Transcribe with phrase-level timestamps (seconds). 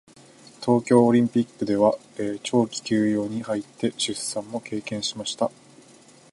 [0.61, 1.95] 東京オリンピックでは
[2.41, 5.51] 長期休養に入って出産も経験しました。